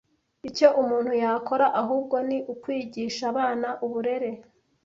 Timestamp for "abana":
3.31-3.69